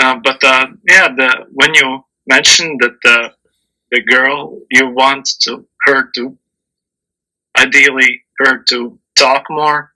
uh, 0.00 0.16
but 0.22 0.42
uh, 0.44 0.66
yeah, 0.88 1.08
the 1.08 1.46
when 1.52 1.74
you 1.74 2.04
mentioned 2.26 2.80
that 2.80 2.96
the 3.02 3.30
the 3.92 4.02
girl 4.02 4.60
you 4.70 4.88
want 4.90 5.26
to 5.42 5.66
her 5.86 6.10
to 6.16 6.38
ideally 7.58 8.22
her 8.38 8.62
to 8.62 8.98
talk 9.18 9.44
more, 9.50 9.92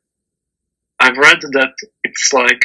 I've 1.00 1.16
read 1.18 1.40
that 1.40 1.74
it's 2.04 2.32
like 2.32 2.60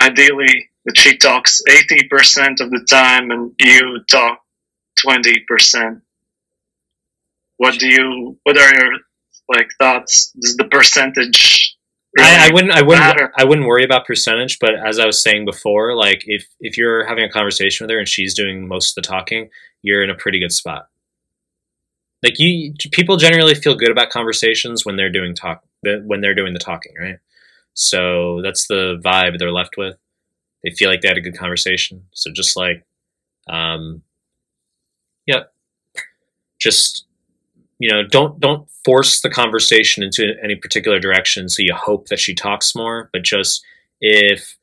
ideally 0.00 0.70
that 0.86 0.98
she 0.98 1.16
talks 1.18 1.60
eighty 1.68 2.08
percent 2.08 2.60
of 2.60 2.70
the 2.70 2.84
time 2.88 3.30
and 3.30 3.52
you 3.60 4.02
talk 4.10 4.40
twenty 5.00 5.44
percent. 5.48 6.02
What 7.58 7.78
do 7.78 7.86
you? 7.86 8.38
What 8.44 8.56
are 8.56 8.74
your 8.74 8.92
like 9.48 9.68
thoughts? 9.78 10.30
Does 10.40 10.56
the 10.56 10.64
percentage? 10.64 11.57
I, 12.18 12.48
I 12.48 12.52
wouldn't 12.52 12.72
I 12.72 12.82
wouldn't 12.82 13.04
matter? 13.04 13.32
I 13.36 13.44
wouldn't 13.44 13.66
worry 13.66 13.84
about 13.84 14.06
percentage, 14.06 14.58
but 14.58 14.74
as 14.74 14.98
I 14.98 15.06
was 15.06 15.22
saying 15.22 15.44
before, 15.44 15.94
like 15.94 16.22
if 16.26 16.46
if 16.60 16.76
you're 16.76 17.04
having 17.06 17.24
a 17.24 17.30
conversation 17.30 17.84
with 17.84 17.90
her 17.92 17.98
and 17.98 18.08
she's 18.08 18.34
doing 18.34 18.68
most 18.68 18.90
of 18.90 19.02
the 19.02 19.08
talking, 19.08 19.50
you're 19.82 20.02
in 20.02 20.10
a 20.10 20.14
pretty 20.14 20.40
good 20.40 20.52
spot. 20.52 20.88
Like 22.22 22.38
you, 22.38 22.74
people 22.92 23.16
generally 23.16 23.54
feel 23.54 23.76
good 23.76 23.90
about 23.90 24.10
conversations 24.10 24.84
when 24.84 24.96
they're 24.96 25.10
doing 25.10 25.34
talk 25.34 25.62
when 25.82 26.20
they're 26.20 26.34
doing 26.34 26.52
the 26.52 26.58
talking, 26.58 26.92
right? 26.98 27.18
So 27.74 28.40
that's 28.42 28.66
the 28.66 29.00
vibe 29.04 29.38
they're 29.38 29.52
left 29.52 29.76
with. 29.76 29.96
They 30.64 30.70
feel 30.70 30.90
like 30.90 31.00
they 31.00 31.08
had 31.08 31.16
a 31.16 31.22
good 31.22 31.38
conversation. 31.38 32.06
So 32.12 32.32
just 32.32 32.56
like, 32.56 32.84
um, 33.48 34.02
yep, 35.26 35.52
just 36.58 37.06
you 37.78 37.90
know, 37.90 38.02
don't 38.06 38.40
don't 38.40 38.68
force 38.84 39.20
the 39.20 39.30
conversation 39.30 40.02
into 40.02 40.34
any 40.42 40.56
particular 40.56 40.98
direction. 40.98 41.48
So 41.48 41.62
you 41.62 41.74
hope 41.74 42.08
that 42.08 42.18
she 42.18 42.34
talks 42.34 42.74
more, 42.74 43.08
but 43.12 43.22
just 43.22 43.64
if 44.00 44.56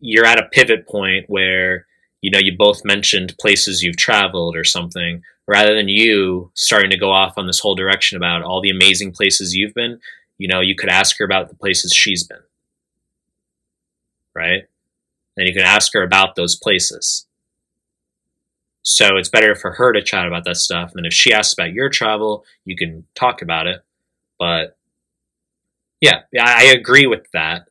you're 0.00 0.26
at 0.26 0.38
a 0.38 0.48
pivot 0.52 0.86
point 0.86 1.26
where 1.28 1.86
you 2.20 2.30
know 2.30 2.38
you 2.38 2.56
both 2.56 2.84
mentioned 2.84 3.36
places 3.40 3.82
you've 3.82 3.96
traveled 3.96 4.56
or 4.56 4.64
something 4.64 5.22
rather 5.46 5.74
than 5.74 5.88
you 5.88 6.50
starting 6.54 6.90
to 6.90 6.98
go 6.98 7.10
off 7.10 7.38
on 7.38 7.46
this 7.46 7.60
whole 7.60 7.74
direction 7.74 8.16
about 8.16 8.42
all 8.42 8.60
the 8.60 8.70
amazing 8.70 9.12
places 9.12 9.54
you've 9.54 9.74
been 9.74 9.98
you 10.38 10.48
know 10.48 10.60
you 10.60 10.74
could 10.74 10.88
ask 10.88 11.18
her 11.18 11.24
about 11.24 11.48
the 11.48 11.54
places 11.54 11.92
she's 11.92 12.24
been 12.24 12.42
right 14.34 14.64
and 15.36 15.46
you 15.46 15.54
can 15.54 15.62
ask 15.62 15.92
her 15.92 16.02
about 16.02 16.34
those 16.36 16.56
places 16.56 17.26
so 18.88 19.16
it's 19.16 19.28
better 19.28 19.56
for 19.56 19.72
her 19.72 19.92
to 19.92 20.00
chat 20.00 20.28
about 20.28 20.44
that 20.44 20.56
stuff 20.56 20.90
and 20.90 20.98
then 20.98 21.06
if 21.06 21.12
she 21.12 21.32
asks 21.32 21.52
about 21.52 21.72
your 21.72 21.88
travel 21.88 22.44
you 22.64 22.76
can 22.76 23.04
talk 23.14 23.42
about 23.42 23.66
it. 23.66 23.82
But 24.38 24.76
yeah 26.00 26.22
i 26.40 26.64
agree 26.64 27.06
with 27.06 27.26
that. 27.32 27.68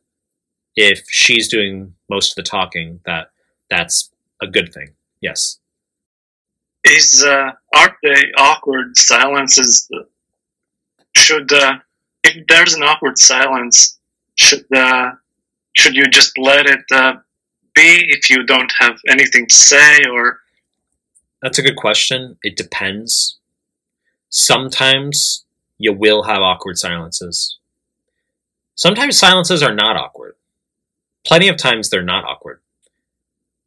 If 0.74 1.04
she's 1.08 1.48
doing 1.48 1.94
most 2.10 2.32
of 2.32 2.36
the 2.36 2.48
talking 2.48 3.00
that 3.06 3.30
that's 3.70 4.10
a 4.42 4.46
good 4.46 4.72
thing. 4.72 4.90
Yes. 5.20 5.58
Is 6.84 7.24
uh, 7.26 7.50
aren't 7.74 7.94
they 8.02 8.22
awkward 8.38 8.96
silences? 8.96 9.88
Should 11.16 11.52
uh, 11.52 11.78
if 12.22 12.46
there's 12.46 12.74
an 12.74 12.82
awkward 12.82 13.18
silence, 13.18 13.98
should 14.36 14.66
uh, 14.74 15.12
should 15.72 15.94
you 15.94 16.06
just 16.08 16.38
let 16.38 16.66
it 16.66 16.84
uh, 16.92 17.14
be 17.74 18.04
if 18.08 18.30
you 18.30 18.44
don't 18.44 18.72
have 18.78 18.98
anything 19.08 19.46
to 19.46 19.54
say, 19.54 19.98
or 20.12 20.40
That's 21.42 21.58
a 21.58 21.62
good 21.62 21.76
question. 21.76 22.38
It 22.42 22.56
depends. 22.56 23.38
Sometimes 24.28 25.44
you 25.78 25.92
will 25.92 26.24
have 26.24 26.40
awkward 26.40 26.78
silences. 26.78 27.58
Sometimes 28.74 29.18
silences 29.18 29.62
are 29.62 29.74
not 29.74 29.96
awkward. 29.96 30.36
Plenty 31.24 31.48
of 31.48 31.56
times 31.56 31.90
they're 31.90 32.02
not 32.02 32.24
awkward. 32.24 32.60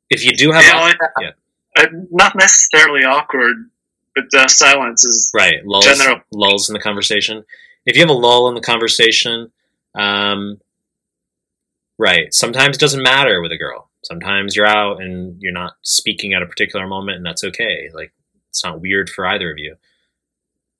If 0.09 0.25
you 0.25 0.33
do 0.35 0.51
have, 0.51 0.63
you 0.63 0.71
know, 0.71 0.79
I- 0.79 1.21
yeah. 1.21 1.31
uh, 1.77 1.87
not 2.11 2.35
necessarily 2.35 3.03
awkward, 3.03 3.69
but 4.15 4.25
uh, 4.35 4.47
silence 4.47 5.05
is 5.05 5.31
right 5.35 5.65
lulls, 5.65 5.85
general. 5.85 6.21
lulls 6.31 6.69
in 6.69 6.73
the 6.73 6.79
conversation. 6.79 7.43
If 7.85 7.95
you 7.95 8.01
have 8.01 8.09
a 8.09 8.13
lull 8.13 8.49
in 8.49 8.55
the 8.55 8.61
conversation, 8.61 9.51
um, 9.95 10.59
right. 11.97 12.33
Sometimes 12.33 12.77
it 12.77 12.79
doesn't 12.79 13.03
matter 13.03 13.41
with 13.41 13.51
a 13.51 13.57
girl. 13.57 13.88
Sometimes 14.03 14.55
you're 14.55 14.65
out 14.65 15.01
and 15.01 15.35
you're 15.41 15.51
not 15.51 15.73
speaking 15.81 16.33
at 16.33 16.41
a 16.41 16.47
particular 16.47 16.87
moment, 16.87 17.17
and 17.17 17.25
that's 17.25 17.43
okay. 17.43 17.89
Like 17.93 18.13
it's 18.49 18.63
not 18.63 18.81
weird 18.81 19.09
for 19.09 19.25
either 19.25 19.51
of 19.51 19.57
you. 19.57 19.75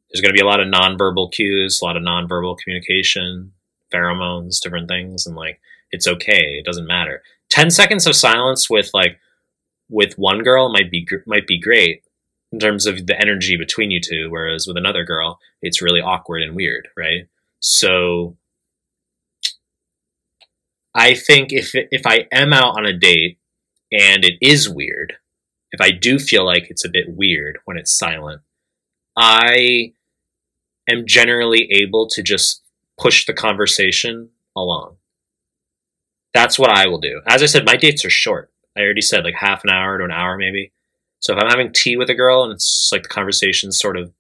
There's 0.10 0.22
going 0.22 0.34
to 0.34 0.38
be 0.38 0.44
a 0.44 0.50
lot 0.50 0.60
of 0.60 0.68
nonverbal 0.68 1.32
cues, 1.32 1.80
a 1.82 1.86
lot 1.86 1.98
of 1.98 2.04
nonverbal 2.04 2.58
communication, 2.58 3.52
pheromones, 3.94 4.60
different 4.60 4.88
things, 4.88 5.28
and 5.28 5.36
like 5.36 5.60
it's 5.92 6.08
okay. 6.08 6.58
It 6.60 6.66
doesn't 6.66 6.88
matter. 6.88 7.22
Ten 7.50 7.70
seconds 7.70 8.08
of 8.08 8.16
silence 8.16 8.70
with 8.70 8.92
like 8.94 9.20
with 9.90 10.14
one 10.18 10.44
girl 10.44 10.72
might 10.72 10.92
be 10.92 11.08
might 11.26 11.48
be 11.48 11.60
great 11.60 12.04
in 12.52 12.60
terms 12.60 12.86
of 12.86 13.06
the 13.06 13.20
energy 13.20 13.58
between 13.58 13.92
you 13.92 14.00
two, 14.02 14.30
whereas 14.30 14.66
with 14.66 14.78
another 14.78 15.04
girl, 15.04 15.40
it's 15.62 15.82
really 15.82 16.02
awkward 16.02 16.42
and 16.42 16.56
weird, 16.56 16.88
right? 16.98 17.28
So 17.60 18.38
I 21.00 21.14
think 21.14 21.54
if 21.54 21.72
if 21.74 22.06
I 22.06 22.28
am 22.30 22.52
out 22.52 22.78
on 22.78 22.86
a 22.86 22.92
date 22.92 23.40
and 23.90 24.26
it 24.26 24.34
is 24.42 24.68
weird, 24.70 25.14
if 25.72 25.80
I 25.80 25.92
do 25.92 26.20
feel 26.20 26.46
like 26.46 26.70
it's 26.70 26.84
a 26.84 26.90
bit 26.90 27.06
weird 27.08 27.60
when 27.64 27.78
it's 27.78 27.98
silent, 27.98 28.42
I 29.16 29.94
am 30.90 31.08
generally 31.08 31.72
able 31.72 32.10
to 32.10 32.22
just 32.22 32.64
push 33.00 33.26
the 33.26 33.34
conversation 33.34 34.32
along. 34.58 34.98
That's 36.34 36.60
what 36.60 36.70
I 36.70 36.88
will 36.88 37.00
do. 37.00 37.22
As 37.26 37.42
I 37.42 37.46
said, 37.46 37.66
my 37.66 37.78
dates 37.78 38.04
are 38.04 38.10
short. 38.10 38.52
I 38.76 38.82
already 38.82 39.00
said 39.02 39.24
like 39.24 39.36
half 39.36 39.64
an 39.64 39.70
hour 39.70 39.98
to 39.98 40.04
an 40.04 40.12
hour 40.12 40.36
maybe. 40.36 40.74
So 41.22 41.32
if 41.32 41.42
I'm 41.42 41.50
having 41.50 41.72
tea 41.72 41.96
with 41.96 42.10
a 42.10 42.14
girl 42.14 42.44
and 42.44 42.52
it's 42.52 42.90
like 42.92 43.04
the 43.04 43.10
conversation's 43.10 43.80
sort 43.80 43.96
of 43.96 44.12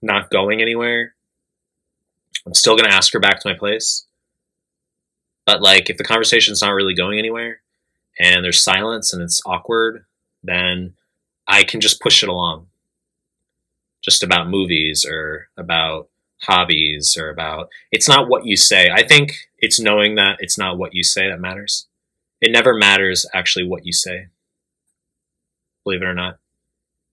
not 0.00 0.30
going 0.30 0.62
anywhere, 0.62 1.16
I'm 2.46 2.54
still 2.54 2.76
gonna 2.76 2.94
ask 2.94 3.12
her 3.14 3.20
back 3.20 3.40
to 3.40 3.48
my 3.48 3.58
place. 3.58 4.06
But 5.46 5.62
like 5.62 5.90
if 5.90 5.96
the 5.96 6.04
conversation's 6.04 6.62
not 6.62 6.70
really 6.70 6.94
going 6.94 7.18
anywhere 7.18 7.60
and 8.18 8.44
there's 8.44 8.62
silence 8.62 9.12
and 9.12 9.22
it's 9.22 9.42
awkward, 9.44 10.04
then 10.42 10.94
I 11.46 11.64
can 11.64 11.80
just 11.80 12.00
push 12.00 12.22
it 12.22 12.28
along. 12.28 12.68
Just 14.02 14.22
about 14.22 14.48
movies 14.48 15.04
or 15.08 15.48
about 15.56 16.08
hobbies 16.42 17.16
or 17.16 17.30
about 17.30 17.68
it's 17.92 18.08
not 18.08 18.28
what 18.28 18.46
you 18.46 18.56
say. 18.56 18.90
I 18.90 19.06
think 19.06 19.32
it's 19.58 19.80
knowing 19.80 20.16
that 20.16 20.38
it's 20.40 20.58
not 20.58 20.76
what 20.78 20.94
you 20.94 21.02
say 21.02 21.28
that 21.28 21.40
matters. 21.40 21.86
It 22.40 22.50
never 22.50 22.74
matters 22.74 23.26
actually 23.32 23.64
what 23.64 23.86
you 23.86 23.92
say. 23.92 24.26
Believe 25.84 26.02
it 26.02 26.06
or 26.06 26.14
not. 26.14 26.38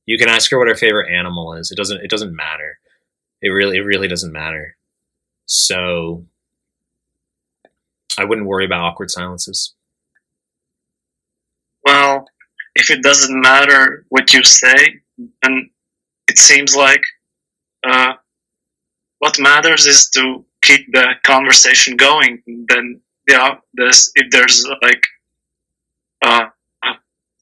You 0.05 0.17
can 0.17 0.29
ask 0.29 0.49
her 0.49 0.57
what 0.57 0.67
her 0.67 0.75
favorite 0.75 1.13
animal 1.13 1.53
is. 1.53 1.71
It 1.71 1.75
doesn't 1.75 2.01
it 2.03 2.09
doesn't 2.09 2.35
matter. 2.35 2.79
It 3.41 3.49
really 3.49 3.77
it 3.77 3.85
really 3.85 4.07
doesn't 4.07 4.33
matter. 4.33 4.75
So 5.45 6.25
I 8.19 8.25
wouldn't 8.25 8.47
worry 8.47 8.65
about 8.65 8.81
awkward 8.81 9.09
silences. 9.11 9.73
well, 11.85 12.25
if 12.75 12.89
it 12.89 13.01
doesn't 13.01 13.41
matter 13.41 14.05
what 14.09 14.33
you 14.33 14.43
say, 14.43 15.01
then 15.41 15.69
it 16.27 16.37
seems 16.37 16.75
like 16.75 17.01
uh, 17.87 18.13
what 19.19 19.39
matters 19.39 19.85
is 19.85 20.09
to 20.11 20.45
keep 20.61 20.91
the 20.91 21.13
conversation 21.23 21.97
going. 21.97 22.43
Then, 22.69 23.01
yeah, 23.27 23.55
there's 23.73 24.11
if 24.15 24.29
there's 24.31 24.65
like 24.81 25.03
uh, 26.21 26.45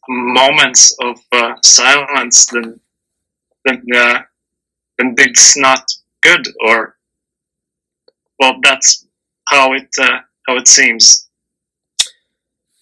moments 0.07 0.95
of 1.01 1.17
uh, 1.31 1.53
silence, 1.63 2.45
then 2.47 2.79
then 3.65 3.83
uh, 3.95 4.19
then 4.97 5.15
it's 5.17 5.57
not 5.57 5.81
good, 6.21 6.47
or 6.65 6.97
well, 8.39 8.55
that's 8.63 9.05
how 9.45 9.73
it 9.73 9.89
uh, 9.99 10.19
how 10.47 10.55
it 10.55 10.67
seems. 10.67 11.29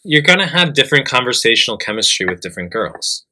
You're 0.04 0.22
gonna 0.22 0.48
have 0.48 0.74
different 0.74 1.08
conversational 1.08 1.78
chemistry 1.78 2.26
with 2.28 2.42
different 2.42 2.72
girls. 2.72 3.26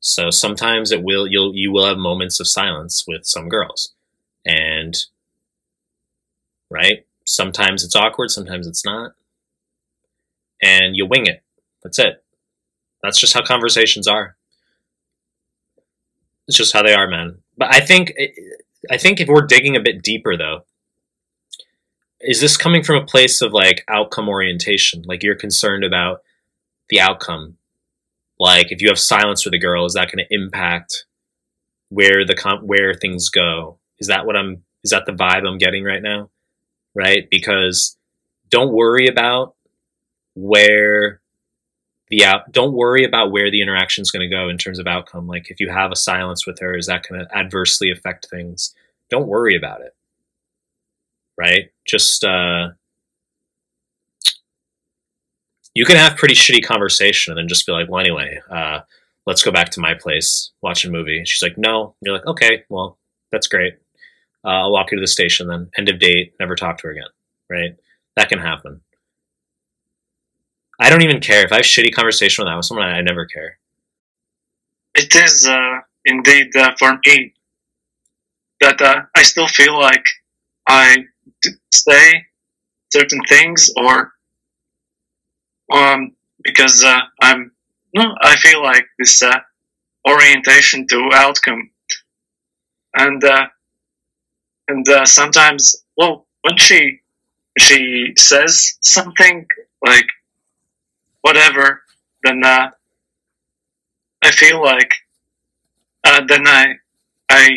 So 0.00 0.30
sometimes 0.30 0.90
it 0.90 1.02
will 1.02 1.28
you'll 1.28 1.54
you 1.54 1.70
will 1.72 1.86
have 1.86 1.98
moments 1.98 2.40
of 2.40 2.48
silence 2.48 3.04
with 3.06 3.24
some 3.24 3.48
girls. 3.48 3.94
And 4.44 4.96
right? 6.68 7.06
Sometimes 7.24 7.84
it's 7.84 7.94
awkward, 7.94 8.30
sometimes 8.30 8.66
it's 8.66 8.84
not. 8.84 9.12
And 10.60 10.96
you 10.96 11.06
wing 11.06 11.26
it. 11.26 11.42
That's 11.82 11.98
it. 11.98 12.24
That's 13.02 13.20
just 13.20 13.34
how 13.34 13.44
conversations 13.44 14.08
are. 14.08 14.36
It's 16.48 16.56
just 16.56 16.72
how 16.72 16.82
they 16.82 16.94
are, 16.94 17.08
man. 17.08 17.38
But 17.56 17.72
I 17.72 17.80
think 17.80 18.12
I 18.90 18.96
think 18.96 19.20
if 19.20 19.28
we're 19.28 19.46
digging 19.46 19.76
a 19.76 19.80
bit 19.80 20.02
deeper 20.02 20.36
though, 20.36 20.64
is 22.22 22.40
this 22.40 22.56
coming 22.56 22.82
from 22.82 22.96
a 22.96 23.06
place 23.06 23.42
of 23.42 23.52
like 23.52 23.84
outcome 23.88 24.28
orientation? 24.28 25.02
Like 25.06 25.22
you're 25.22 25.34
concerned 25.34 25.84
about 25.84 26.22
the 26.88 27.00
outcome. 27.00 27.56
Like 28.38 28.70
if 28.70 28.80
you 28.80 28.88
have 28.88 28.98
silence 28.98 29.44
with 29.44 29.54
a 29.54 29.58
girl, 29.58 29.84
is 29.84 29.94
that 29.94 30.10
going 30.10 30.24
to 30.24 30.34
impact 30.34 31.04
where 31.88 32.24
the 32.24 32.34
com- 32.34 32.66
where 32.66 32.94
things 32.94 33.28
go? 33.28 33.78
Is 33.98 34.08
that 34.08 34.26
what 34.26 34.36
I'm? 34.36 34.62
Is 34.84 34.90
that 34.90 35.04
the 35.06 35.12
vibe 35.12 35.46
I'm 35.46 35.58
getting 35.58 35.84
right 35.84 36.02
now? 36.02 36.30
Right? 36.94 37.28
Because 37.30 37.96
don't 38.50 38.72
worry 38.72 39.06
about 39.06 39.54
where 40.34 41.20
the 42.08 42.24
out. 42.24 42.52
Don't 42.52 42.74
worry 42.74 43.04
about 43.04 43.32
where 43.32 43.50
the 43.50 43.62
interaction 43.62 44.02
is 44.02 44.10
going 44.10 44.28
to 44.28 44.34
go 44.34 44.48
in 44.48 44.58
terms 44.58 44.78
of 44.78 44.86
outcome. 44.86 45.26
Like 45.26 45.50
if 45.50 45.60
you 45.60 45.70
have 45.70 45.90
a 45.90 45.96
silence 45.96 46.46
with 46.46 46.58
her, 46.60 46.76
is 46.76 46.86
that 46.86 47.06
going 47.08 47.24
to 47.24 47.36
adversely 47.36 47.90
affect 47.90 48.28
things? 48.28 48.74
Don't 49.08 49.28
worry 49.28 49.56
about 49.56 49.80
it. 49.80 49.94
Right? 51.38 51.70
Just 51.86 52.24
uh, 52.24 52.68
you 55.74 55.84
can 55.84 55.96
have 55.96 56.16
pretty 56.16 56.34
shitty 56.34 56.64
conversation 56.64 57.32
and 57.32 57.38
then 57.38 57.48
just 57.48 57.66
be 57.66 57.72
like, 57.72 57.88
well, 57.88 58.00
anyway, 58.00 58.40
uh, 58.50 58.80
let's 59.26 59.42
go 59.42 59.50
back 59.50 59.70
to 59.70 59.80
my 59.80 59.94
place, 59.94 60.52
watch 60.62 60.84
a 60.84 60.90
movie. 60.90 61.22
She's 61.24 61.42
like, 61.42 61.56
no. 61.56 61.84
And 61.84 61.94
you're 62.06 62.14
like, 62.14 62.26
okay, 62.26 62.64
well, 62.68 62.98
that's 63.30 63.48
great. 63.48 63.74
Uh, 64.44 64.62
I'll 64.62 64.72
walk 64.72 64.90
you 64.90 64.98
to 64.98 65.02
the 65.02 65.06
station 65.06 65.46
then. 65.46 65.70
End 65.78 65.88
of 65.88 65.98
date. 65.98 66.34
Never 66.40 66.56
talk 66.56 66.78
to 66.78 66.88
her 66.88 66.92
again. 66.92 67.08
Right? 67.48 67.76
That 68.16 68.28
can 68.28 68.38
happen. 68.38 68.82
I 70.80 70.90
don't 70.90 71.02
even 71.02 71.20
care 71.20 71.44
if 71.44 71.52
I 71.52 71.56
have 71.56 71.64
shitty 71.64 71.94
conversation 71.94 72.42
with 72.42 72.50
that 72.50 72.56
with 72.56 72.66
someone. 72.66 72.86
I, 72.86 72.98
I 72.98 73.00
never 73.02 73.24
care. 73.24 73.58
It 74.94 75.14
is 75.14 75.46
uh, 75.46 75.78
indeed 76.04 76.54
uh, 76.56 76.72
for 76.78 76.98
me 77.06 77.34
that 78.60 78.82
uh, 78.82 79.02
I 79.14 79.22
still 79.22 79.46
feel 79.46 79.78
like 79.78 80.04
I 80.68 81.04
say 81.72 82.26
certain 82.92 83.20
things 83.28 83.70
or 83.76 84.12
um, 85.72 86.14
because 86.42 86.84
uh, 86.84 87.00
I'm 87.20 87.52
no, 87.94 88.14
I 88.22 88.36
feel 88.36 88.62
like 88.62 88.84
this 88.98 89.22
uh, 89.22 89.38
orientation 90.08 90.86
to 90.88 91.10
outcome, 91.14 91.70
and 92.96 93.22
uh, 93.24 93.46
and 94.68 94.88
uh, 94.88 95.04
sometimes, 95.04 95.84
well, 95.96 96.26
when 96.42 96.56
she 96.56 97.00
she 97.58 98.12
says 98.18 98.78
something 98.82 99.46
like 99.86 100.06
whatever, 101.22 101.82
then 102.24 102.42
uh, 102.44 102.70
I 104.22 104.30
feel 104.32 104.60
like 104.62 104.92
uh, 106.04 106.20
then 106.26 106.46
I 106.46 106.74
I 107.30 107.50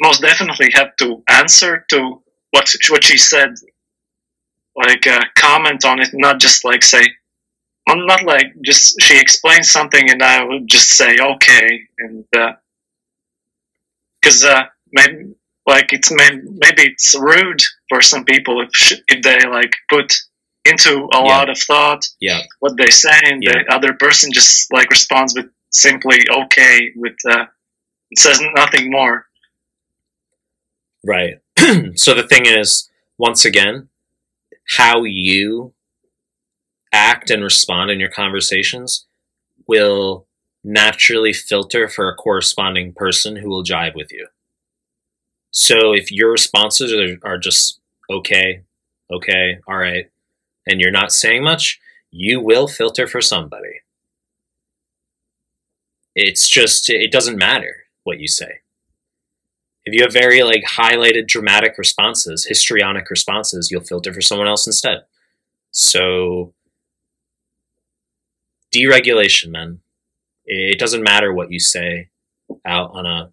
most 0.00 0.22
definitely 0.22 0.70
have 0.74 0.96
to 0.98 1.22
answer 1.28 1.84
to 1.90 2.22
what 2.56 2.74
what 2.88 3.04
she 3.04 3.18
said, 3.18 3.54
like 4.74 5.06
uh, 5.06 5.20
comment 5.36 5.84
on 5.84 6.00
it, 6.00 6.10
not 6.14 6.40
just 6.40 6.64
like 6.64 6.82
say 6.82 7.04
I'm 7.88 8.04
not 8.06 8.24
like 8.24 8.46
just 8.64 9.00
she 9.00 9.20
explains 9.20 9.70
something 9.70 10.10
and 10.10 10.22
I 10.22 10.42
would 10.42 10.66
just 10.66 10.90
say 10.90 11.16
okay 11.18 11.80
and 11.98 12.24
because 14.20 14.44
uh, 14.44 14.48
uh, 14.48 14.64
maybe 14.92 15.34
like 15.66 15.92
it's 15.92 16.10
maybe, 16.10 16.42
maybe 16.64 16.82
it's 16.82 17.14
rude 17.18 17.60
for 17.88 18.00
some 18.00 18.24
people 18.24 18.60
if 18.62 18.92
if 19.08 19.22
they 19.22 19.38
like 19.48 19.72
put 19.88 20.12
into 20.64 21.08
a 21.12 21.22
yeah. 21.22 21.32
lot 21.32 21.48
of 21.48 21.58
thought 21.58 22.04
yeah 22.20 22.40
what 22.60 22.76
they 22.76 22.90
say 22.90 23.18
and 23.24 23.42
yeah. 23.42 23.52
the 23.52 23.74
other 23.74 23.92
person 23.94 24.30
just 24.32 24.72
like 24.72 24.90
responds 24.90 25.34
with 25.36 25.46
simply 25.70 26.18
okay 26.30 26.90
with 26.96 27.16
uh, 27.30 27.44
says 28.16 28.40
nothing 28.54 28.90
more 28.90 29.26
right 31.04 31.38
so 31.94 32.14
the 32.14 32.26
thing 32.28 32.46
is 32.46 32.90
once 33.18 33.44
again 33.44 33.88
how 34.76 35.04
you 35.04 35.72
act 36.92 37.30
and 37.30 37.42
respond 37.42 37.90
in 37.90 38.00
your 38.00 38.10
conversations 38.10 39.06
will 39.66 40.26
naturally 40.64 41.32
filter 41.32 41.88
for 41.88 42.08
a 42.08 42.14
corresponding 42.14 42.92
person 42.92 43.36
who 43.36 43.48
will 43.48 43.62
jive 43.62 43.94
with 43.94 44.12
you. 44.12 44.26
So 45.50 45.92
if 45.92 46.10
your 46.10 46.32
responses 46.32 46.92
are, 46.92 47.16
are 47.22 47.38
just 47.38 47.80
okay, 48.10 48.62
okay, 49.10 49.58
all 49.66 49.76
right, 49.76 50.10
and 50.66 50.80
you're 50.80 50.90
not 50.90 51.12
saying 51.12 51.44
much, 51.44 51.80
you 52.10 52.40
will 52.40 52.68
filter 52.68 53.06
for 53.06 53.20
somebody. 53.20 53.80
It's 56.14 56.48
just, 56.48 56.90
it 56.90 57.12
doesn't 57.12 57.38
matter 57.38 57.84
what 58.04 58.18
you 58.20 58.26
say. 58.26 58.60
If 59.86 59.94
you 59.94 60.02
have 60.02 60.12
very 60.12 60.42
like 60.42 60.64
highlighted 60.64 61.28
dramatic 61.28 61.78
responses, 61.78 62.44
histrionic 62.44 63.08
responses, 63.08 63.70
you'll 63.70 63.82
filter 63.82 64.12
for 64.12 64.20
someone 64.20 64.48
else 64.48 64.66
instead. 64.66 65.04
So 65.70 66.52
deregulation, 68.74 69.50
man. 69.50 69.80
It 70.44 70.80
doesn't 70.80 71.04
matter 71.04 71.32
what 71.32 71.52
you 71.52 71.60
say 71.60 72.08
out 72.64 72.90
on 72.94 73.06
a 73.06 73.30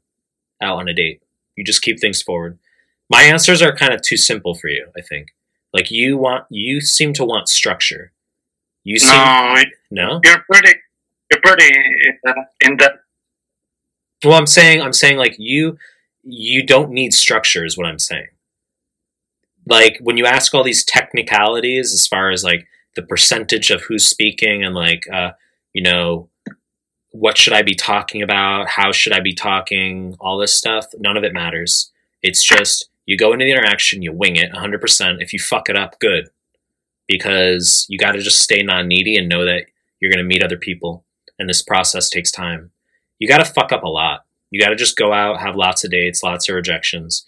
out 0.61 0.77
on 0.77 0.87
a 0.87 0.93
date. 0.93 1.23
You 1.55 1.63
just 1.63 1.81
keep 1.81 1.99
things 1.99 2.21
forward. 2.21 2.59
My 3.09 3.23
answers 3.23 3.61
are 3.63 3.75
kind 3.75 3.93
of 3.93 4.01
too 4.01 4.17
simple 4.17 4.53
for 4.53 4.67
you, 4.67 4.87
I 4.95 5.01
think. 5.01 5.33
Like 5.73 5.89
you 5.89 6.17
want 6.17 6.45
you 6.49 6.81
seem 6.81 7.13
to 7.13 7.25
want 7.25 7.49
structure. 7.49 8.11
You 8.83 8.99
seem 8.99 9.09
no, 9.09 9.63
no. 9.89 10.21
You're 10.23 10.45
pretty 10.51 10.77
you're 11.31 11.41
pretty 11.41 11.71
uh, 12.27 12.33
in 12.61 12.77
depth. 12.77 12.99
Well, 14.23 14.35
I'm 14.35 14.45
saying 14.45 14.81
I'm 14.81 14.93
saying 14.93 15.17
like 15.17 15.35
you 15.39 15.77
you 16.23 16.65
don't 16.65 16.91
need 16.91 17.13
structure 17.13 17.65
is 17.65 17.77
what 17.77 17.87
I'm 17.87 17.99
saying. 17.99 18.29
Like 19.67 19.97
when 20.01 20.17
you 20.17 20.25
ask 20.25 20.53
all 20.53 20.63
these 20.63 20.83
technicalities 20.83 21.93
as 21.93 22.07
far 22.07 22.31
as 22.31 22.43
like 22.43 22.67
the 22.95 23.01
percentage 23.01 23.71
of 23.71 23.81
who's 23.83 24.05
speaking 24.05 24.63
and 24.63 24.75
like 24.75 25.05
uh, 25.11 25.31
you 25.73 25.81
know 25.81 26.29
what 27.13 27.37
should 27.37 27.53
I 27.53 27.61
be 27.61 27.75
talking 27.75 28.23
about? 28.23 28.69
How 28.69 28.91
should 28.91 29.13
I 29.13 29.19
be 29.19 29.35
talking? 29.35 30.15
All 30.19 30.39
this 30.39 30.55
stuff. 30.55 30.87
None 30.97 31.15
of 31.15 31.23
it 31.23 31.31
matters. 31.31 31.91
It's 32.23 32.43
just 32.43 32.89
you 33.05 33.17
go 33.17 33.33
into 33.33 33.45
the 33.45 33.51
interaction, 33.51 34.01
you 34.01 34.11
wing 34.11 34.35
it 34.35 34.51
100%. 34.51 35.21
If 35.21 35.31
you 35.31 35.39
fuck 35.39 35.69
it 35.69 35.77
up, 35.77 35.99
good. 35.99 36.29
Because 37.07 37.85
you 37.87 37.99
got 37.99 38.13
to 38.13 38.19
just 38.19 38.39
stay 38.39 38.63
non 38.63 38.87
needy 38.87 39.15
and 39.15 39.29
know 39.29 39.45
that 39.45 39.65
you're 39.99 40.11
going 40.11 40.23
to 40.23 40.27
meet 40.27 40.43
other 40.43 40.57
people. 40.57 41.05
And 41.37 41.47
this 41.47 41.61
process 41.61 42.09
takes 42.09 42.31
time. 42.31 42.71
You 43.19 43.27
got 43.27 43.45
to 43.45 43.45
fuck 43.45 43.71
up 43.71 43.83
a 43.83 43.89
lot. 43.89 44.22
You 44.53 44.61
got 44.61 44.69
to 44.69 44.75
just 44.75 44.95
go 44.95 45.11
out, 45.11 45.39
have 45.39 45.55
lots 45.55 45.83
of 45.83 45.89
dates, 45.89 46.21
lots 46.21 46.47
of 46.47 46.53
rejections. 46.53 47.25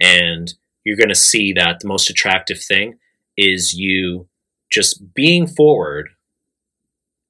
And 0.00 0.52
you're 0.82 0.96
going 0.96 1.08
to 1.08 1.14
see 1.14 1.52
that 1.52 1.78
the 1.78 1.86
most 1.86 2.10
attractive 2.10 2.60
thing 2.60 2.98
is 3.36 3.74
you 3.74 4.26
just 4.72 5.14
being 5.14 5.46
forward 5.46 6.08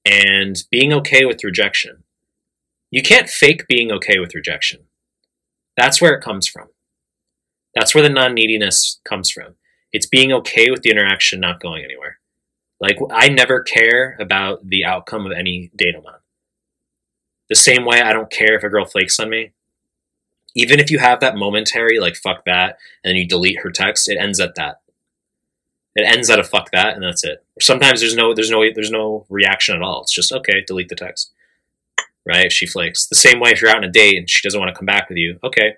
and 0.02 0.62
being 0.70 0.94
okay 0.94 1.26
with 1.26 1.44
rejection. 1.44 2.04
You 2.90 3.02
can't 3.02 3.28
fake 3.28 3.66
being 3.68 3.92
okay 3.92 4.18
with 4.18 4.34
rejection. 4.34 4.84
That's 5.76 6.00
where 6.00 6.14
it 6.14 6.24
comes 6.24 6.48
from. 6.48 6.68
That's 7.74 7.94
where 7.94 8.02
the 8.02 8.08
non 8.08 8.32
neediness 8.32 8.98
comes 9.06 9.28
from. 9.28 9.56
It's 9.92 10.06
being 10.06 10.32
okay 10.32 10.70
with 10.70 10.80
the 10.80 10.90
interaction 10.90 11.38
not 11.38 11.60
going 11.60 11.84
anywhere. 11.84 12.18
Like, 12.80 12.96
I 13.10 13.28
never 13.28 13.62
care 13.62 14.16
about 14.18 14.66
the 14.66 14.86
outcome 14.86 15.26
of 15.26 15.32
any 15.32 15.70
date 15.76 15.96
I'm 15.98 16.06
on. 16.06 16.14
The 17.48 17.56
same 17.56 17.84
way 17.84 18.00
I 18.00 18.12
don't 18.12 18.30
care 18.30 18.56
if 18.56 18.64
a 18.64 18.68
girl 18.68 18.84
flakes 18.84 19.20
on 19.20 19.30
me. 19.30 19.52
Even 20.56 20.78
if 20.78 20.90
you 20.90 20.98
have 20.98 21.20
that 21.20 21.36
momentary, 21.36 21.98
like, 21.98 22.16
fuck 22.16 22.44
that, 22.44 22.78
and 23.02 23.10
then 23.10 23.16
you 23.16 23.26
delete 23.26 23.60
her 23.60 23.70
text, 23.70 24.08
it 24.08 24.18
ends 24.18 24.40
at 24.40 24.54
that. 24.54 24.80
It 25.96 26.06
ends 26.06 26.28
at 26.28 26.40
a 26.40 26.44
fuck 26.44 26.70
that, 26.72 26.94
and 26.94 27.02
that's 27.02 27.24
it. 27.24 27.44
Sometimes 27.60 28.00
there's 28.00 28.16
no 28.16 28.34
there's 28.34 28.50
no 28.50 28.64
there's 28.74 28.90
no 28.90 29.26
reaction 29.28 29.76
at 29.76 29.82
all. 29.82 30.02
It's 30.02 30.14
just 30.14 30.32
okay, 30.32 30.64
delete 30.66 30.88
the 30.88 30.96
text. 30.96 31.32
Right? 32.26 32.50
She 32.50 32.66
flakes. 32.66 33.06
The 33.06 33.14
same 33.14 33.38
way 33.38 33.50
if 33.50 33.60
you're 33.60 33.70
out 33.70 33.76
on 33.76 33.84
a 33.84 33.90
date 33.90 34.16
and 34.16 34.28
she 34.28 34.42
doesn't 34.42 34.58
want 34.58 34.74
to 34.74 34.78
come 34.78 34.86
back 34.86 35.08
with 35.08 35.18
you, 35.18 35.38
okay, 35.44 35.76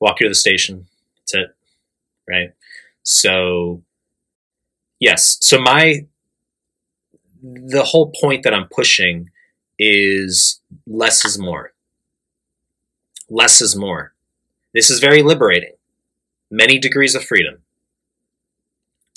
walk 0.00 0.20
you 0.20 0.26
to 0.26 0.30
the 0.30 0.34
station. 0.34 0.86
That's 1.18 1.34
it. 1.34 1.56
Right? 2.28 2.54
So 3.02 3.82
yes. 4.98 5.36
So 5.40 5.60
my 5.60 6.06
the 7.42 7.84
whole 7.84 8.12
point 8.18 8.44
that 8.44 8.54
I'm 8.54 8.68
pushing 8.68 9.28
is 9.78 10.60
less 10.86 11.24
is 11.24 11.38
more. 11.38 11.72
Less 13.28 13.60
is 13.60 13.74
more. 13.74 14.14
This 14.72 14.90
is 14.90 15.00
very 15.00 15.22
liberating. 15.22 15.74
Many 16.50 16.78
degrees 16.78 17.14
of 17.14 17.24
freedom. 17.24 17.62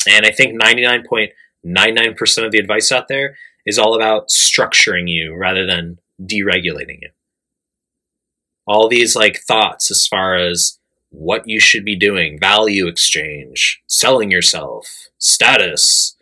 And 0.08 0.26
I 0.26 0.32
think 0.32 0.60
99.99% 0.62 2.46
of 2.46 2.52
the 2.52 2.60
advice 2.60 2.92
out 2.92 3.08
there 3.08 3.36
is 3.66 3.78
all 3.78 3.96
about 3.96 4.30
structuring 4.30 5.10
you 5.10 5.36
rather 5.36 5.66
than 5.66 6.00
deregulating 6.22 7.02
you. 7.02 7.10
All 8.66 8.88
these 8.88 9.16
like 9.16 9.42
thoughts 9.48 9.92
as 9.92 10.08
far 10.08 10.38
as 10.38 10.80
what 11.10 11.48
you 11.48 11.60
should 11.60 11.86
be 11.86 11.96
doing, 11.96 12.40
value 12.40 12.88
exchange, 12.88 13.82
selling 13.88 14.32
yourself, 14.32 15.10
status. 15.18 16.16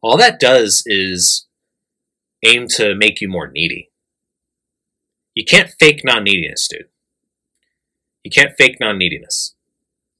All 0.00 0.16
that 0.16 0.40
does 0.40 0.82
is 0.86 1.46
aim 2.42 2.66
to 2.68 2.94
make 2.94 3.20
you 3.20 3.28
more 3.28 3.48
needy. 3.48 3.90
You 5.34 5.44
can't 5.44 5.70
fake 5.78 6.02
non 6.04 6.24
neediness, 6.24 6.68
dude. 6.68 6.88
You 8.24 8.30
can't 8.30 8.56
fake 8.56 8.78
non 8.80 8.98
neediness. 8.98 9.54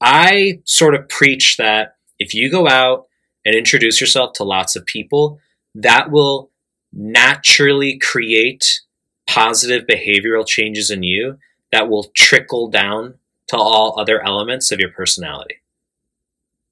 I 0.01 0.61
sort 0.65 0.95
of 0.95 1.07
preach 1.07 1.57
that 1.57 1.95
if 2.19 2.33
you 2.33 2.49
go 2.49 2.67
out 2.67 3.07
and 3.45 3.55
introduce 3.55 4.01
yourself 4.01 4.33
to 4.33 4.43
lots 4.43 4.75
of 4.75 4.85
people, 4.85 5.39
that 5.75 6.11
will 6.11 6.49
naturally 6.91 7.97
create 7.97 8.81
positive 9.27 9.85
behavioral 9.87 10.45
changes 10.45 10.89
in 10.89 11.03
you 11.03 11.37
that 11.71 11.89
will 11.89 12.05
trickle 12.15 12.69
down 12.69 13.15
to 13.47 13.57
all 13.57 13.99
other 13.99 14.23
elements 14.23 14.71
of 14.71 14.79
your 14.79 14.91
personality. 14.91 15.55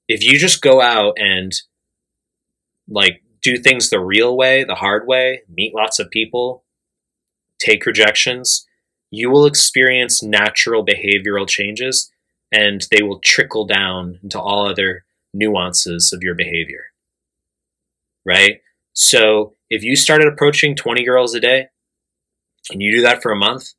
If 0.08 0.24
you 0.24 0.38
just 0.38 0.62
go 0.62 0.82
out 0.82 1.14
and 1.18 1.54
like 2.88 3.24
do 3.42 3.58
things 3.58 3.90
the 3.90 4.00
real 4.00 4.36
way, 4.38 4.64
the 4.64 4.76
hard 4.76 5.08
way, 5.08 5.42
meet 5.50 5.74
lots 5.74 6.00
of 6.00 6.12
people, 6.12 6.64
take 7.60 7.86
rejections, 7.86 8.66
you 9.10 9.30
will 9.30 9.46
experience 9.46 10.24
natural 10.24 10.86
behavioral 10.86 11.48
changes 11.48 12.12
and 12.52 12.88
they 12.92 13.02
will 13.02 13.20
trickle 13.20 13.66
down 13.66 14.20
into 14.24 14.40
all 14.40 14.68
other 14.68 15.06
nuances 15.34 16.12
of 16.14 16.24
your 16.24 16.36
behavior. 16.36 16.86
Right? 18.26 18.62
So 18.94 19.56
if 19.70 19.84
you 19.84 19.96
started 19.96 20.28
approaching 20.28 20.76
20 20.76 21.04
girls 21.06 21.34
a 21.34 21.40
day 21.40 21.68
and 22.70 22.82
you 22.82 22.96
do 22.96 23.02
that 23.02 23.22
for 23.22 23.32
a 23.32 23.38
month, 23.38 23.74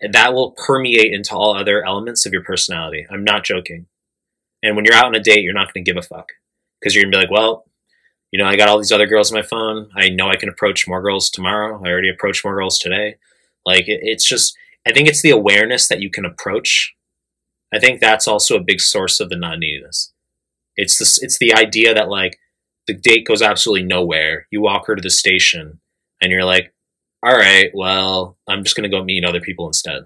that 0.00 0.34
will 0.34 0.52
permeate 0.52 1.12
into 1.12 1.34
all 1.34 1.56
other 1.56 1.84
elements 1.84 2.26
of 2.26 2.32
your 2.32 2.42
personality. 2.42 3.06
I'm 3.10 3.24
not 3.24 3.44
joking. 3.44 3.86
And 4.62 4.76
when 4.76 4.84
you're 4.84 4.94
out 4.94 5.06
on 5.06 5.14
a 5.14 5.20
date, 5.20 5.42
you're 5.42 5.54
not 5.54 5.72
going 5.72 5.84
to 5.84 5.90
give 5.90 5.98
a 5.98 6.06
fuck 6.06 6.28
because 6.80 6.94
you're 6.94 7.04
going 7.04 7.12
to 7.12 7.18
be 7.18 7.22
like, 7.22 7.30
well, 7.30 7.64
you 8.36 8.42
know, 8.42 8.50
I 8.50 8.56
got 8.56 8.68
all 8.68 8.76
these 8.76 8.92
other 8.92 9.06
girls 9.06 9.32
on 9.32 9.38
my 9.38 9.46
phone. 9.46 9.88
I 9.96 10.10
know 10.10 10.28
I 10.28 10.36
can 10.36 10.50
approach 10.50 10.86
more 10.86 11.00
girls 11.00 11.30
tomorrow. 11.30 11.80
I 11.82 11.88
already 11.88 12.10
approached 12.10 12.44
more 12.44 12.54
girls 12.54 12.78
today. 12.78 13.16
Like, 13.64 13.88
it, 13.88 14.00
it's 14.02 14.28
just, 14.28 14.54
I 14.86 14.92
think 14.92 15.08
it's 15.08 15.22
the 15.22 15.30
awareness 15.30 15.88
that 15.88 16.02
you 16.02 16.10
can 16.10 16.26
approach. 16.26 16.94
I 17.72 17.78
think 17.78 17.98
that's 17.98 18.28
also 18.28 18.54
a 18.54 18.62
big 18.62 18.82
source 18.82 19.20
of 19.20 19.30
the 19.30 19.36
non 19.36 19.60
neediness. 19.60 20.12
It's 20.76 20.98
this, 20.98 21.18
it's 21.22 21.38
the 21.38 21.54
idea 21.54 21.94
that 21.94 22.10
like 22.10 22.38
the 22.86 22.92
date 22.92 23.26
goes 23.26 23.40
absolutely 23.40 23.86
nowhere. 23.86 24.46
You 24.50 24.60
walk 24.60 24.86
her 24.88 24.96
to 24.96 25.00
the 25.00 25.08
station 25.08 25.80
and 26.20 26.30
you're 26.30 26.44
like, 26.44 26.74
all 27.22 27.38
right, 27.38 27.70
well, 27.72 28.36
I'm 28.46 28.64
just 28.64 28.76
going 28.76 28.88
to 28.88 28.94
go 28.94 29.02
meet 29.02 29.24
other 29.24 29.40
people 29.40 29.66
instead. 29.66 30.02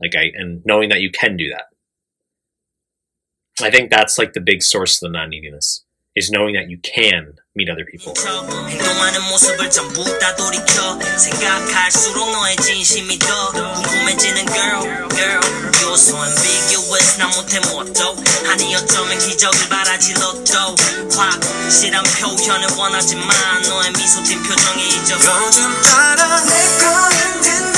Like 0.00 0.16
I, 0.16 0.32
and 0.34 0.62
knowing 0.64 0.88
that 0.88 1.00
you 1.00 1.12
can 1.12 1.36
do 1.36 1.48
that. 1.50 1.66
I 3.64 3.70
think 3.70 3.88
that's 3.88 4.18
like 4.18 4.32
the 4.32 4.40
big 4.40 4.64
source 4.64 5.00
of 5.00 5.06
the 5.06 5.16
non 5.16 5.30
neediness 5.30 5.84
is 6.16 6.30
knowing 6.32 6.54
that 6.54 6.68
you 6.68 6.78
can 6.78 7.34
meet 7.58 7.68
other 7.68 7.84
people. 7.84 8.14
행동하는 8.70 9.20
모습을 9.30 9.68
전부 9.68 10.04
다 10.20 10.36
돌이켜 10.36 10.96
생각할수록 11.18 12.30
너의 12.30 12.56
진심이 12.56 13.18
더 13.18 13.50
궁금해지는 13.50 14.46
girl, 14.46 15.08
girl. 15.10 15.40
You're 15.82 15.94
so 15.94 16.16
ambiguous 16.22 17.18
나 17.18 17.26
못해 17.34 17.58
뭐도 17.66 18.16
아니 18.48 18.76
어쩌면 18.76 19.18
기적을 19.18 19.68
바라지 19.68 20.14
로또 20.14 20.76
확실한 21.10 22.04
표현을 22.04 22.68
원하지만 22.76 23.28
너의 23.62 23.90
미소 23.92 24.22
띈 24.22 24.40
표정이 24.44 24.88
잊어 24.88 25.16
요즘 25.16 25.82
따라 25.82 26.40
내거 26.44 27.10
힘든 27.10 27.77